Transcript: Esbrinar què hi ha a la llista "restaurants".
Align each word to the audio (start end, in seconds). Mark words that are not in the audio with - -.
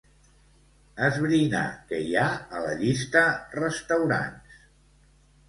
Esbrinar 1.07 1.61
què 1.91 1.99
hi 2.05 2.15
ha 2.15 2.23
a 2.57 2.63
la 2.65 2.73
llista 2.81 3.23
"restaurants". 3.61 4.59